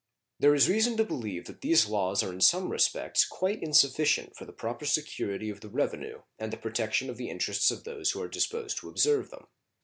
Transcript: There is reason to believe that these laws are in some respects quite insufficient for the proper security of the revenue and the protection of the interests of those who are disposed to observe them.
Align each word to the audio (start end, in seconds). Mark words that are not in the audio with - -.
There 0.39 0.55
is 0.55 0.67
reason 0.67 0.97
to 0.97 1.03
believe 1.03 1.45
that 1.45 1.61
these 1.61 1.87
laws 1.87 2.23
are 2.23 2.33
in 2.33 2.41
some 2.41 2.69
respects 2.69 3.23
quite 3.23 3.61
insufficient 3.61 4.35
for 4.35 4.45
the 4.45 4.51
proper 4.51 4.83
security 4.83 5.51
of 5.51 5.61
the 5.61 5.69
revenue 5.69 6.23
and 6.39 6.51
the 6.51 6.57
protection 6.57 7.07
of 7.07 7.17
the 7.17 7.29
interests 7.29 7.69
of 7.69 7.83
those 7.83 8.09
who 8.09 8.21
are 8.23 8.27
disposed 8.27 8.79
to 8.79 8.89
observe 8.89 9.29
them. 9.29 9.45